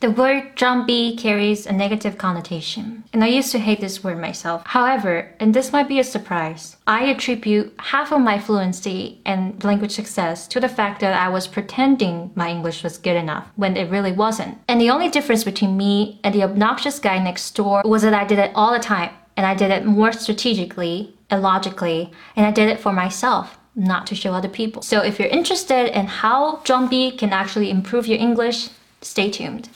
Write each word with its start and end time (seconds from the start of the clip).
The 0.00 0.12
word 0.12 0.54
zhuangbi 0.54 1.18
carries 1.18 1.66
a 1.66 1.72
negative 1.72 2.18
connotation, 2.18 3.02
and 3.12 3.24
I 3.24 3.26
used 3.26 3.50
to 3.50 3.58
hate 3.58 3.80
this 3.80 4.04
word 4.04 4.20
myself. 4.20 4.62
However, 4.64 5.34
and 5.40 5.52
this 5.52 5.72
might 5.72 5.88
be 5.88 5.98
a 5.98 6.04
surprise, 6.04 6.76
I 6.86 7.06
attribute 7.06 7.74
half 7.78 8.12
of 8.12 8.20
my 8.20 8.38
fluency 8.38 9.20
and 9.26 9.62
language 9.64 9.90
success 9.90 10.46
to 10.48 10.60
the 10.60 10.68
fact 10.68 11.00
that 11.00 11.20
I 11.20 11.28
was 11.28 11.48
pretending 11.48 12.30
my 12.36 12.48
English 12.48 12.84
was 12.84 12.96
good 12.96 13.16
enough 13.16 13.48
when 13.56 13.76
it 13.76 13.90
really 13.90 14.12
wasn't. 14.12 14.58
And 14.68 14.80
the 14.80 14.90
only 14.90 15.08
difference 15.08 15.42
between 15.42 15.76
me 15.76 16.20
and 16.22 16.32
the 16.32 16.44
obnoxious 16.44 17.00
guy 17.00 17.18
next 17.18 17.56
door 17.56 17.82
was 17.84 18.02
that 18.02 18.14
I 18.14 18.24
did 18.24 18.38
it 18.38 18.52
all 18.54 18.72
the 18.72 18.78
time, 18.78 19.10
and 19.36 19.44
I 19.46 19.56
did 19.56 19.72
it 19.72 19.84
more 19.84 20.12
strategically 20.12 21.12
and 21.28 21.42
logically, 21.42 22.12
and 22.36 22.46
I 22.46 22.52
did 22.52 22.68
it 22.68 22.78
for 22.78 22.92
myself 22.92 23.58
not 23.74 24.06
to 24.08 24.14
show 24.14 24.32
other 24.32 24.48
people. 24.48 24.82
So 24.82 25.02
if 25.02 25.18
you're 25.18 25.28
interested 25.28 25.96
in 25.96 26.06
how 26.06 26.58
zhuangbi 26.58 27.18
can 27.18 27.32
actually 27.32 27.70
improve 27.70 28.06
your 28.06 28.18
English, 28.18 28.68
stay 29.00 29.30
tuned. 29.30 29.68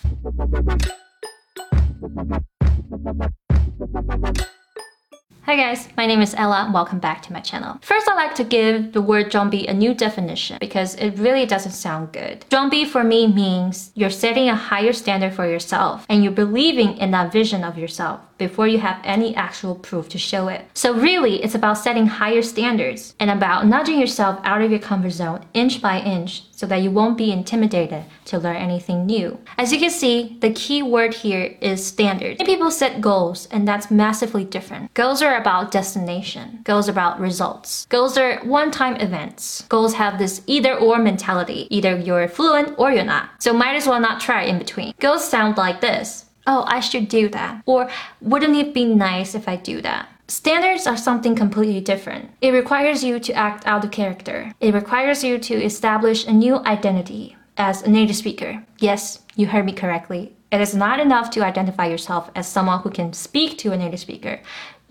Hi 5.45 5.57
guys, 5.57 5.89
my 5.97 6.07
name 6.07 6.21
is 6.23 6.35
Ella. 6.35 6.71
Welcome 6.73 7.01
back 7.01 7.21
to 7.23 7.33
my 7.33 7.41
channel. 7.41 7.77
First, 7.83 8.09
I'd 8.09 8.15
like 8.15 8.37
to 8.37 8.45
give 8.45 8.93
the 8.93 9.03
word 9.03 9.33
zhuangbi 9.33 9.69
a 9.69 9.75
new 9.75 9.93
definition 9.93 10.59
because 10.61 10.95
it 10.95 11.19
really 11.19 11.47
doesn't 11.47 11.73
sound 11.73 12.13
good. 12.13 12.45
Zhuangbi 12.49 12.87
for 12.87 13.03
me 13.03 13.27
means 13.27 13.91
you're 13.97 14.09
setting 14.09 14.49
a 14.49 14.55
higher 14.55 14.93
standard 14.93 15.35
for 15.35 15.45
yourself 15.45 16.07
and 16.09 16.23
you're 16.23 16.33
believing 16.33 16.97
in 16.99 17.11
that 17.11 17.33
vision 17.33 17.65
of 17.65 17.77
yourself 17.77 18.21
before 18.39 18.67
you 18.67 18.79
have 18.79 19.01
any 19.05 19.35
actual 19.37 19.75
proof 19.75 20.09
to 20.09 20.19
show 20.19 20.49
it. 20.49 20.65
So 20.75 20.95
really, 20.95 21.43
it's 21.43 21.55
about 21.55 21.79
setting 21.79 22.07
higher 22.07 22.43
standards 22.43 23.15
and 23.21 23.31
about 23.31 23.67
nudging 23.67 24.01
yourself 24.01 24.41
out 24.43 24.63
of 24.63 24.71
your 24.71 24.81
comfort 24.81 25.11
zone 25.11 25.45
inch 25.55 25.81
by 25.81 26.01
inch 26.01 26.43
so 26.51 26.67
that 26.67 26.83
you 26.83 26.91
won't 26.91 27.19
be 27.19 27.33
intimidated 27.33 28.05
to 28.27 28.39
learn 28.39 28.57
anything 28.57 29.07
new. 29.07 29.39
As 29.59 29.73
you 29.73 29.79
can 29.79 29.91
see, 29.91 30.39
the 30.41 30.53
key 30.53 30.83
word 30.83 31.15
here 31.15 31.57
is 31.61 31.85
standard. 31.85 32.39
People 32.39 32.71
set 32.71 33.01
goals 33.01 33.47
and 33.51 33.67
that's 33.67 33.91
massively 33.91 34.45
different. 34.45 34.93
Goals 34.95 35.23
are 35.23 35.32
about 35.37 35.71
destination. 35.71 36.61
Goals 36.65 36.89
are 36.89 36.93
about 36.93 37.21
results. 37.21 37.87
Goals 37.87 38.17
are 38.19 38.41
one-time 38.45 38.97
events. 38.97 39.65
Goals 39.69 39.95
have 39.95 40.19
this 40.19 40.43
either 40.47 40.75
or 40.75 40.99
mentality. 40.99 41.67
Either 41.71 41.99
you're 41.99 42.29
fluent 42.29 42.75
or 42.79 42.91
you're 42.91 43.05
not. 43.05 43.31
So 43.41 43.53
might 43.53 43.75
as 43.75 43.87
well 43.87 44.01
not 44.01 44.21
try 44.21 44.43
in 44.43 44.59
between. 44.59 44.95
Goals 44.99 45.29
sound 45.29 45.57
like 45.57 45.81
this 45.81 46.27
oh, 46.47 46.65
I 46.67 46.81
should 46.81 47.09
do 47.09 47.29
that. 47.31 47.63
Or 47.67 47.89
wouldn't 48.21 48.57
it 48.57 48.75
be 48.75 48.85
nice 48.85 49.35
if 49.35 49.49
I 49.49 49.57
do 49.57 49.81
that? 49.83 50.09
Standards 50.29 50.87
are 50.87 50.97
something 50.97 51.35
completely 51.35 51.81
different. 51.81 52.31
It 52.41 52.53
requires 52.53 53.05
you 53.05 53.21
to 53.21 53.33
act 53.35 53.67
out 53.67 53.85
of 53.85 53.91
character. 53.91 54.53
It 54.61 54.75
requires 54.75 55.23
you 55.23 55.39
to 55.39 55.55
establish 55.55 56.27
a 56.27 56.33
new 56.33 56.57
identity 56.65 57.37
as 57.57 57.83
a 57.83 57.91
native 57.91 58.17
speaker. 58.17 58.65
Yes, 58.79 59.21
you 59.37 59.47
heard 59.47 59.67
me 59.67 59.73
correctly. 59.73 60.35
It 60.51 60.61
is 60.61 60.75
not 60.75 61.01
enough 61.01 61.31
to 61.31 61.45
identify 61.45 61.87
yourself 61.87 62.31
as 62.35 62.47
someone 62.47 62.81
who 62.81 62.91
can 62.91 63.13
speak 63.13 63.59
to 63.59 63.73
a 63.73 63.77
native 63.77 64.01
speaker 64.01 64.41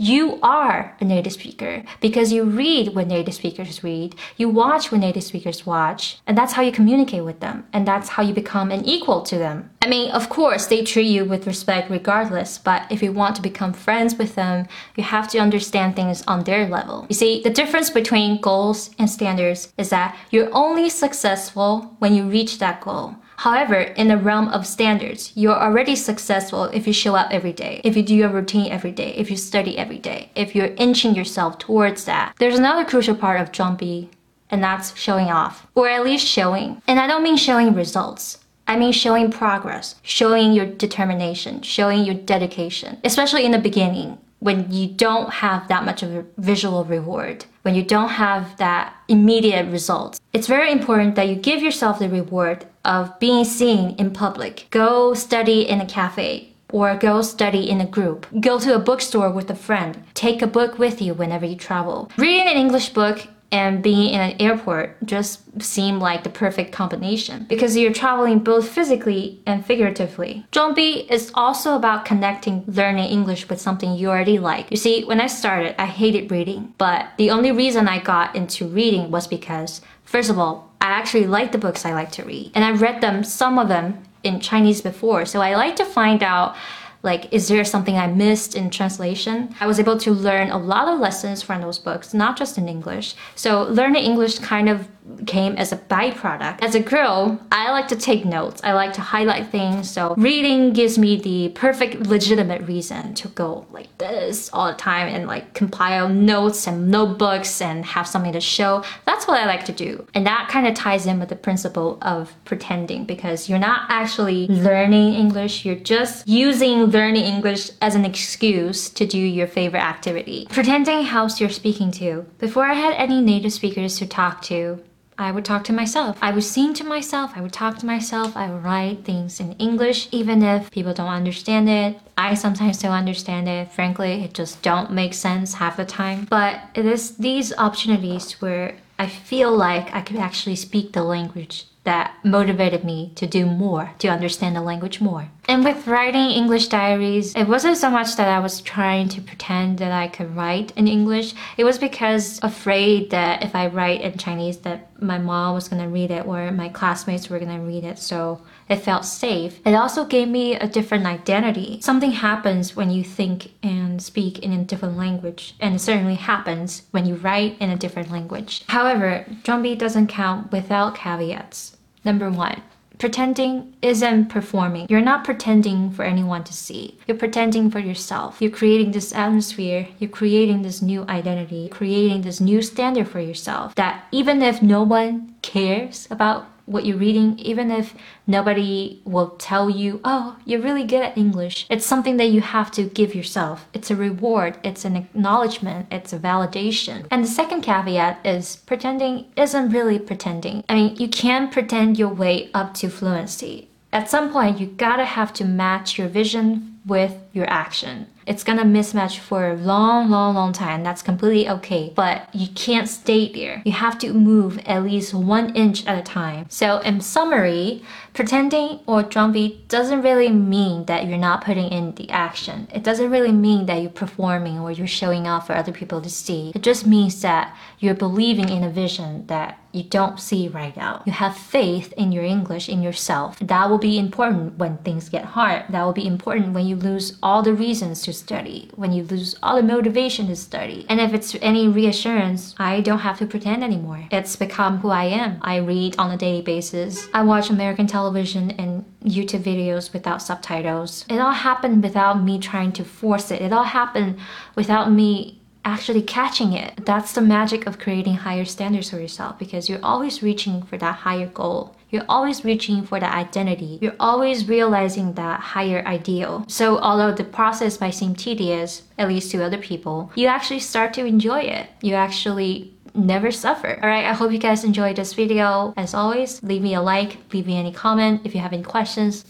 you 0.01 0.39
are 0.41 0.97
a 0.99 1.05
native 1.05 1.31
speaker 1.31 1.83
because 1.99 2.33
you 2.33 2.43
read 2.43 2.95
what 2.95 3.05
native 3.05 3.35
speakers 3.35 3.83
read, 3.83 4.15
you 4.35 4.49
watch 4.49 4.91
what 4.91 4.99
native 4.99 5.23
speakers 5.23 5.63
watch, 5.63 6.17
and 6.25 6.35
that's 6.35 6.53
how 6.53 6.63
you 6.63 6.71
communicate 6.71 7.23
with 7.23 7.39
them, 7.39 7.63
and 7.71 7.87
that's 7.87 8.09
how 8.09 8.23
you 8.23 8.33
become 8.33 8.71
an 8.71 8.83
equal 8.83 9.21
to 9.21 9.37
them. 9.37 9.69
I 9.83 9.87
mean, 9.87 10.09
of 10.09 10.27
course, 10.27 10.65
they 10.65 10.83
treat 10.83 11.05
you 11.05 11.23
with 11.23 11.45
respect 11.45 11.91
regardless, 11.91 12.57
but 12.57 12.91
if 12.91 13.03
you 13.03 13.11
want 13.11 13.35
to 13.35 13.43
become 13.43 13.73
friends 13.73 14.15
with 14.15 14.33
them, 14.33 14.67
you 14.95 15.03
have 15.03 15.27
to 15.29 15.37
understand 15.37 15.95
things 15.95 16.23
on 16.27 16.45
their 16.45 16.67
level. 16.67 17.05
You 17.07 17.15
see, 17.15 17.43
the 17.43 17.51
difference 17.51 17.91
between 17.91 18.41
goals 18.41 18.89
and 18.97 19.07
standards 19.07 19.71
is 19.77 19.89
that 19.91 20.17
you're 20.31 20.49
only 20.51 20.89
successful 20.89 21.95
when 21.99 22.15
you 22.15 22.23
reach 22.27 22.57
that 22.57 22.81
goal. 22.81 23.17
However, 23.41 23.79
in 23.97 24.07
the 24.07 24.17
realm 24.17 24.49
of 24.49 24.67
standards, 24.67 25.31
you're 25.33 25.59
already 25.59 25.95
successful 25.95 26.65
if 26.65 26.85
you 26.85 26.93
show 26.93 27.15
up 27.15 27.31
every 27.31 27.53
day, 27.53 27.81
if 27.83 27.97
you 27.97 28.03
do 28.03 28.13
your 28.15 28.29
routine 28.29 28.71
every 28.71 28.91
day, 28.91 29.15
if 29.15 29.31
you 29.31 29.35
study 29.35 29.79
every 29.79 29.97
day, 29.97 30.29
if 30.35 30.53
you're 30.53 30.75
inching 30.77 31.15
yourself 31.15 31.57
towards 31.57 32.05
that. 32.05 32.35
There's 32.37 32.59
another 32.59 32.85
crucial 32.85 33.15
part 33.15 33.41
of 33.41 33.51
zhuangbi, 33.51 34.09
and 34.51 34.63
that's 34.63 34.95
showing 34.95 35.31
off, 35.31 35.65
or 35.73 35.89
at 35.89 36.03
least 36.03 36.27
showing. 36.27 36.83
And 36.85 36.99
I 36.99 37.07
don't 37.07 37.23
mean 37.23 37.35
showing 37.35 37.73
results. 37.73 38.37
I 38.67 38.77
mean 38.77 38.91
showing 38.91 39.31
progress, 39.31 39.95
showing 40.03 40.53
your 40.53 40.67
determination, 40.67 41.63
showing 41.63 42.05
your 42.05 42.13
dedication, 42.13 42.99
especially 43.03 43.43
in 43.43 43.53
the 43.53 43.57
beginning 43.57 44.19
when 44.37 44.71
you 44.71 44.87
don't 44.87 45.31
have 45.33 45.67
that 45.67 45.85
much 45.85 46.03
of 46.03 46.15
a 46.15 46.25
visual 46.37 46.83
reward, 46.83 47.45
when 47.63 47.73
you 47.73 47.83
don't 47.83 48.09
have 48.09 48.57
that 48.57 48.95
immediate 49.07 49.67
results. 49.71 50.19
It's 50.31 50.47
very 50.47 50.71
important 50.71 51.15
that 51.15 51.27
you 51.27 51.35
give 51.35 51.61
yourself 51.61 51.99
the 51.99 52.09
reward 52.09 52.65
of 52.85 53.19
being 53.19 53.45
seen 53.45 53.95
in 53.97 54.11
public. 54.11 54.67
Go 54.69 55.13
study 55.13 55.61
in 55.67 55.81
a 55.81 55.85
cafe 55.85 56.53
or 56.71 56.95
go 56.95 57.21
study 57.21 57.69
in 57.69 57.81
a 57.81 57.85
group. 57.85 58.25
Go 58.39 58.59
to 58.59 58.75
a 58.75 58.79
bookstore 58.79 59.31
with 59.31 59.49
a 59.49 59.55
friend. 59.55 60.03
Take 60.13 60.41
a 60.41 60.47
book 60.47 60.79
with 60.79 61.01
you 61.01 61.13
whenever 61.13 61.45
you 61.45 61.55
travel. 61.55 62.09
Reading 62.17 62.47
an 62.47 62.57
English 62.57 62.89
book 62.89 63.27
and 63.51 63.83
being 63.83 64.13
in 64.13 64.21
an 64.21 64.35
airport 64.39 64.95
just 65.05 65.61
seem 65.61 65.99
like 65.99 66.23
the 66.23 66.29
perfect 66.29 66.71
combination 66.71 67.45
because 67.49 67.75
you're 67.75 67.91
traveling 67.91 68.39
both 68.39 68.69
physically 68.69 69.41
and 69.45 69.65
figuratively. 69.65 70.45
Zhuangbi 70.53 71.09
is 71.11 71.31
also 71.33 71.75
about 71.75 72.05
connecting 72.05 72.63
learning 72.65 73.09
English 73.09 73.49
with 73.49 73.59
something 73.59 73.93
you 73.93 74.09
already 74.09 74.39
like. 74.39 74.71
You 74.71 74.77
see, 74.77 75.03
when 75.03 75.19
I 75.19 75.27
started, 75.27 75.79
I 75.79 75.85
hated 75.85 76.31
reading, 76.31 76.73
but 76.77 77.09
the 77.17 77.29
only 77.29 77.51
reason 77.51 77.89
I 77.89 77.99
got 77.99 78.35
into 78.35 78.67
reading 78.67 79.11
was 79.11 79.27
because, 79.27 79.81
first 80.05 80.29
of 80.29 80.39
all, 80.39 80.70
I 80.81 80.87
actually 80.87 81.27
like 81.27 81.51
the 81.51 81.57
books 81.57 81.85
I 81.85 81.93
like 81.93 82.11
to 82.13 82.23
read, 82.23 82.51
and 82.55 82.65
I've 82.65 82.81
read 82.81 83.01
them, 83.01 83.23
some 83.23 83.59
of 83.59 83.67
them, 83.67 84.03
in 84.23 84.39
Chinese 84.39 84.81
before, 84.81 85.25
so 85.25 85.41
I 85.41 85.55
like 85.55 85.75
to 85.77 85.85
find 85.85 86.21
out 86.21 86.55
like 87.03 87.31
is 87.33 87.47
there 87.47 87.63
something 87.63 87.97
I 87.97 88.07
missed 88.07 88.55
in 88.55 88.69
translation? 88.69 89.55
I 89.59 89.67
was 89.67 89.79
able 89.79 89.97
to 89.99 90.11
learn 90.11 90.49
a 90.49 90.57
lot 90.57 90.87
of 90.87 90.99
lessons 90.99 91.41
from 91.41 91.61
those 91.61 91.79
books, 91.79 92.13
not 92.13 92.37
just 92.37 92.57
in 92.57 92.67
English. 92.67 93.15
So 93.35 93.63
learning 93.63 94.03
English 94.03 94.39
kind 94.39 94.69
of 94.69 94.87
came 95.25 95.55
as 95.55 95.71
a 95.71 95.77
byproduct. 95.77 96.61
As 96.61 96.75
a 96.75 96.79
girl, 96.79 97.39
I 97.51 97.71
like 97.71 97.87
to 97.89 97.95
take 97.95 98.23
notes. 98.23 98.61
I 98.63 98.73
like 98.73 98.93
to 98.93 99.01
highlight 99.01 99.49
things. 99.49 99.89
So 99.89 100.13
reading 100.15 100.73
gives 100.73 100.97
me 100.97 101.19
the 101.19 101.49
perfect 101.49 102.07
legitimate 102.07 102.61
reason 102.67 103.13
to 103.15 103.27
go 103.29 103.65
like 103.71 103.97
this 103.97 104.49
all 104.53 104.67
the 104.67 104.77
time 104.77 105.07
and 105.07 105.27
like 105.27 105.53
compile 105.53 106.07
notes 106.07 106.67
and 106.67 106.89
notebooks 106.89 107.61
and 107.61 107.85
have 107.85 108.07
something 108.07 108.33
to 108.33 108.41
show. 108.41 108.83
That's 109.05 109.27
what 109.27 109.39
I 109.39 109.45
like 109.45 109.65
to 109.65 109.71
do. 109.71 110.05
And 110.13 110.25
that 110.27 110.49
kind 110.49 110.67
of 110.67 110.75
ties 110.75 111.05
in 111.05 111.19
with 111.19 111.29
the 111.29 111.35
principle 111.35 111.97
of 112.01 112.33
pretending 112.45 113.05
because 113.05 113.49
you're 113.49 113.59
not 113.59 113.85
actually 113.89 114.47
learning 114.47 115.13
English. 115.15 115.65
You're 115.65 115.75
just 115.75 116.27
using 116.27 116.90
learning 116.91 117.23
English 117.23 117.71
as 117.81 117.95
an 117.95 118.05
excuse 118.05 118.89
to 118.89 119.05
do 119.05 119.17
your 119.17 119.47
favorite 119.47 119.83
activity. 119.83 120.47
Pretending 120.49 121.03
helps 121.03 121.39
your 121.39 121.49
speaking 121.49 121.91
to. 121.91 122.25
Before 122.39 122.65
I 122.65 122.73
had 122.73 122.93
any 122.93 123.21
native 123.21 123.53
speakers 123.53 123.97
to 123.99 124.05
talk 124.05 124.41
to, 124.43 124.83
I 125.17 125.31
would 125.31 125.45
talk 125.45 125.63
to 125.65 125.73
myself. 125.73 126.17
I 126.21 126.31
would 126.31 126.43
sing 126.43 126.73
to 126.75 126.83
myself. 126.83 127.33
I 127.35 127.41
would 127.41 127.53
talk 127.53 127.77
to 127.79 127.85
myself. 127.85 128.35
I 128.35 128.49
would 128.49 128.63
write 128.63 129.03
things 129.03 129.39
in 129.39 129.53
English, 129.53 130.07
even 130.11 130.41
if 130.41 130.71
people 130.71 130.93
don't 130.93 131.09
understand 131.09 131.69
it. 131.69 131.99
I 132.17 132.33
sometimes 132.33 132.79
don't 132.79 132.91
understand 132.91 133.47
it. 133.47 133.71
Frankly, 133.71 134.23
it 134.23 134.33
just 134.33 134.61
don't 134.61 134.91
make 134.91 135.13
sense 135.13 135.55
half 135.55 135.77
the 135.77 135.85
time. 135.85 136.25
But 136.29 136.59
it 136.73 136.85
is 136.85 137.17
these 137.17 137.53
opportunities 137.57 138.33
where 138.41 138.77
I 138.97 139.07
feel 139.07 139.55
like 139.55 139.93
I 139.93 140.01
could 140.01 140.17
actually 140.17 140.55
speak 140.55 140.93
the 140.93 141.03
language 141.03 141.67
that 141.83 142.15
motivated 142.23 142.83
me 142.83 143.11
to 143.15 143.25
do 143.25 143.45
more, 143.45 143.93
to 143.99 144.07
understand 144.07 144.55
the 144.55 144.61
language 144.61 145.01
more. 145.01 145.29
And 145.45 145.63
with 145.63 145.87
writing 145.87 146.29
English 146.29 146.67
diaries, 146.67 147.33
it 147.35 147.47
wasn't 147.47 147.77
so 147.77 147.89
much 147.89 148.15
that 148.15 148.27
I 148.27 148.39
was 148.39 148.61
trying 148.61 149.09
to 149.09 149.21
pretend 149.21 149.79
that 149.79 149.91
I 149.91 150.07
could 150.07 150.35
write 150.35 150.71
in 150.77 150.87
English. 150.87 151.33
It 151.57 151.63
was 151.63 151.79
because 151.79 152.39
afraid 152.43 153.09
that 153.09 153.43
if 153.43 153.55
I 153.55 153.67
write 153.67 154.01
in 154.01 154.17
Chinese 154.17 154.59
that 154.59 154.89
my 155.01 155.17
mom 155.17 155.55
was 155.55 155.67
going 155.67 155.81
to 155.81 155.89
read 155.89 156.11
it 156.11 156.27
or 156.27 156.51
my 156.51 156.69
classmates 156.69 157.29
were 157.29 157.39
going 157.39 157.57
to 157.57 157.65
read 157.65 157.83
it. 157.83 157.97
So 157.97 158.41
it 158.69 158.77
felt 158.77 159.03
safe. 159.03 159.59
It 159.65 159.73
also 159.73 160.05
gave 160.05 160.29
me 160.29 160.55
a 160.55 160.67
different 160.67 161.05
identity. 161.05 161.79
Something 161.81 162.11
happens 162.11 162.75
when 162.75 162.91
you 162.91 163.03
think 163.03 163.51
and 163.63 164.01
speak 164.01 164.39
in 164.39 164.53
a 164.53 164.63
different 164.63 164.97
language, 164.97 165.55
and 165.59 165.75
it 165.75 165.79
certainly 165.79 166.15
happens 166.15 166.83
when 166.91 167.05
you 167.05 167.15
write 167.15 167.57
in 167.59 167.69
a 167.69 167.75
different 167.75 168.11
language. 168.11 168.63
However, 168.67 169.25
zhuangbi 169.43 169.77
doesn't 169.77 170.07
count 170.07 170.51
without 170.51 170.95
caveats. 170.95 171.70
Number 172.03 172.29
one, 172.29 172.61
Pretending 173.01 173.73
isn't 173.81 174.27
performing. 174.27 174.85
You're 174.87 175.01
not 175.01 175.23
pretending 175.23 175.89
for 175.89 176.03
anyone 176.05 176.43
to 176.43 176.53
see. 176.53 176.99
You're 177.07 177.17
pretending 177.17 177.71
for 177.71 177.79
yourself. 177.79 178.37
You're 178.39 178.51
creating 178.51 178.91
this 178.91 179.11
atmosphere. 179.11 179.87
You're 179.97 180.11
creating 180.11 180.61
this 180.61 180.83
new 180.83 181.03
identity, 181.09 181.67
creating 181.69 182.21
this 182.21 182.39
new 182.39 182.61
standard 182.61 183.07
for 183.07 183.19
yourself 183.19 183.73
that 183.73 184.05
even 184.11 184.43
if 184.43 184.61
no 184.61 184.83
one 184.83 185.33
cares 185.41 186.07
about 186.11 186.45
what 186.65 186.85
you're 186.85 186.97
reading, 186.97 187.37
even 187.39 187.71
if 187.71 187.93
nobody 188.27 189.01
will 189.05 189.31
tell 189.31 189.69
you, 189.69 189.99
oh, 190.03 190.37
you're 190.45 190.61
really 190.61 190.83
good 190.85 191.01
at 191.01 191.17
English. 191.17 191.65
It's 191.69 191.85
something 191.85 192.17
that 192.17 192.29
you 192.29 192.41
have 192.41 192.71
to 192.71 192.83
give 192.83 193.15
yourself. 193.15 193.67
It's 193.73 193.91
a 193.91 193.95
reward, 193.95 194.57
it's 194.63 194.85
an 194.85 194.95
acknowledgement, 194.95 195.87
it's 195.91 196.13
a 196.13 196.19
validation. 196.19 197.05
And 197.11 197.23
the 197.23 197.27
second 197.27 197.61
caveat 197.61 198.25
is 198.25 198.55
pretending 198.55 199.25
isn't 199.35 199.69
really 199.71 199.99
pretending. 199.99 200.63
I 200.69 200.75
mean, 200.75 200.95
you 200.97 201.07
can 201.07 201.49
pretend 201.49 201.97
your 201.97 202.13
way 202.13 202.49
up 202.53 202.73
to 202.75 202.89
fluency 202.89 203.67
At 203.93 204.09
some 204.09 204.31
point, 204.31 204.59
you 204.59 204.67
gotta 204.67 205.03
have 205.03 205.33
to 205.33 205.45
match 205.45 205.97
your 205.97 206.07
vision 206.07 206.79
with 206.85 207.13
your 207.33 207.49
action. 207.49 208.07
It's 208.25 208.43
gonna 208.43 208.63
mismatch 208.63 209.17
for 209.17 209.49
a 209.49 209.55
long, 209.55 210.09
long, 210.09 210.35
long 210.35 210.53
time. 210.53 210.83
That's 210.83 211.01
completely 211.01 211.49
okay. 211.49 211.91
But 211.95 212.33
you 212.33 212.47
can't 212.49 212.87
stay 212.87 213.31
there. 213.31 213.61
You 213.65 213.71
have 213.71 213.97
to 213.99 214.13
move 214.13 214.59
at 214.65 214.83
least 214.83 215.13
one 215.13 215.55
inch 215.55 215.85
at 215.87 215.97
a 215.97 216.03
time. 216.03 216.45
So, 216.49 216.79
in 216.79 217.01
summary, 217.01 217.83
pretending 218.13 218.79
or 218.85 219.03
zhuangbi 219.03 219.67
doesn't 219.67 220.01
really 220.01 220.29
mean 220.29 220.85
that 220.85 221.05
you're 221.05 221.17
not 221.17 221.43
putting 221.43 221.69
in 221.71 221.95
the 221.95 222.09
action. 222.09 222.67
It 222.73 222.83
doesn't 222.83 223.09
really 223.09 223.31
mean 223.31 223.65
that 223.65 223.81
you're 223.81 223.89
performing 223.89 224.59
or 224.59 224.71
you're 224.71 224.87
showing 224.87 225.27
off 225.27 225.47
for 225.47 225.55
other 225.55 225.71
people 225.71 226.01
to 226.01 226.09
see. 226.09 226.51
It 226.53 226.61
just 226.61 226.85
means 226.85 227.21
that 227.21 227.55
you're 227.79 227.95
believing 227.95 228.49
in 228.49 228.63
a 228.63 228.69
vision 228.69 229.25
that 229.27 229.57
you 229.73 229.83
don't 229.83 230.19
see 230.19 230.47
right 230.47 230.75
now. 230.75 231.03
You 231.05 231.13
have 231.13 231.35
faith 231.37 231.93
in 231.93 232.11
your 232.11 232.23
English, 232.23 232.69
in 232.69 232.81
yourself. 232.81 233.39
That 233.39 233.69
will 233.69 233.77
be 233.77 233.97
important 233.97 234.57
when 234.57 234.77
things 234.79 235.09
get 235.09 235.25
hard. 235.25 235.65
That 235.69 235.83
will 235.83 235.93
be 235.93 236.07
important 236.07 236.53
when 236.53 236.65
you 236.65 236.75
lose 236.75 237.17
all 237.23 237.41
the 237.41 237.53
reasons 237.53 238.01
to 238.03 238.13
study, 238.13 238.69
when 238.75 238.91
you 238.91 239.03
lose 239.03 239.35
all 239.41 239.55
the 239.55 239.63
motivation 239.63 240.27
to 240.27 240.35
study. 240.35 240.85
And 240.89 240.99
if 240.99 241.13
it's 241.13 241.35
any 241.41 241.67
reassurance, 241.67 242.55
I 242.57 242.81
don't 242.81 242.99
have 242.99 243.17
to 243.19 243.25
pretend 243.25 243.63
anymore. 243.63 244.05
It's 244.11 244.35
become 244.35 244.79
who 244.79 244.89
I 244.89 245.05
am. 245.05 245.37
I 245.41 245.57
read 245.57 245.95
on 245.97 246.11
a 246.11 246.17
daily 246.17 246.41
basis. 246.41 247.07
I 247.13 247.23
watch 247.23 247.49
American 247.49 247.87
television 247.87 248.51
and 248.51 248.85
YouTube 249.03 249.43
videos 249.43 249.93
without 249.93 250.21
subtitles. 250.21 251.05
It 251.09 251.19
all 251.19 251.31
happened 251.31 251.83
without 251.83 252.21
me 252.21 252.39
trying 252.39 252.71
to 252.73 252.83
force 252.83 253.31
it. 253.31 253.41
It 253.41 253.53
all 253.53 253.63
happened 253.63 254.19
without 254.55 254.91
me 254.91 255.40
actually 255.63 256.01
catching 256.01 256.53
it. 256.53 256.85
That's 256.85 257.13
the 257.13 257.21
magic 257.21 257.67
of 257.67 257.79
creating 257.79 258.15
higher 258.15 258.45
standards 258.45 258.89
for 258.89 258.99
yourself 258.99 259.37
because 259.37 259.69
you're 259.69 259.83
always 259.83 260.23
reaching 260.23 260.63
for 260.63 260.77
that 260.77 260.95
higher 260.95 261.27
goal. 261.27 261.75
You're 261.89 262.05
always 262.07 262.45
reaching 262.45 262.83
for 262.83 262.99
that 262.99 263.13
identity. 263.13 263.77
You're 263.81 263.95
always 263.99 264.47
realizing 264.47 265.13
that 265.13 265.39
higher 265.41 265.85
ideal. 265.85 266.45
So, 266.47 266.79
although 266.79 267.11
the 267.11 267.25
process 267.25 267.81
might 267.81 267.91
seem 267.91 268.15
tedious, 268.15 268.83
at 268.97 269.09
least 269.09 269.31
to 269.31 269.43
other 269.43 269.57
people, 269.57 270.11
you 270.15 270.27
actually 270.27 270.61
start 270.61 270.93
to 270.93 271.05
enjoy 271.05 271.41
it. 271.41 271.67
You 271.81 271.95
actually 271.95 272.73
never 272.95 273.31
suffer. 273.31 273.77
Alright, 273.81 274.05
I 274.05 274.13
hope 274.13 274.31
you 274.31 274.37
guys 274.37 274.63
enjoyed 274.63 274.95
this 274.95 275.13
video. 275.13 275.73
As 275.75 275.93
always, 275.93 276.41
leave 276.43 276.61
me 276.61 276.73
a 276.75 276.81
like, 276.81 277.17
leave 277.33 277.47
me 277.47 277.57
any 277.57 277.73
comment. 277.73 278.21
If 278.23 278.33
you 278.33 278.41
have 278.41 278.53
any 278.53 278.63
questions, 278.63 279.25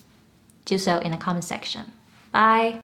do 0.66 0.77
so 0.77 1.00
in 1.00 1.12
the 1.12 1.18
comment 1.18 1.45
section. 1.45 1.92
Bye! 2.31 2.81